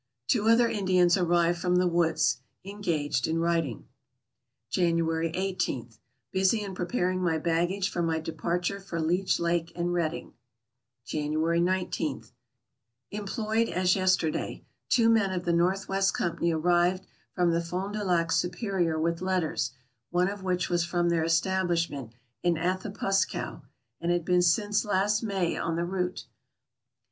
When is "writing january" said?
3.37-5.29